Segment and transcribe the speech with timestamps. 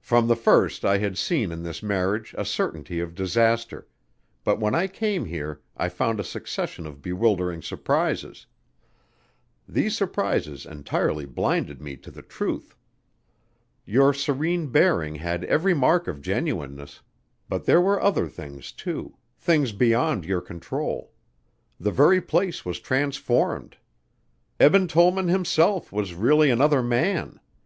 [0.00, 3.86] "From the first I had seen in this marriage a certainty of disaster...
[4.44, 8.46] but when I came here I found a succession of bewildering surprises.
[9.68, 12.74] These surprises entirely blinded me to the truth.
[13.84, 17.02] Your serene bearing had every mark of genuineness,
[17.46, 21.12] but there were other things, too things beyond your control.
[21.78, 23.76] The very place was transformed.
[24.58, 27.38] Eben Tollman himself was really another man.